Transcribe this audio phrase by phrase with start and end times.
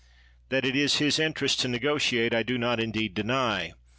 [0.49, 3.73] That it is his interest to negotiate I do not indeed deny.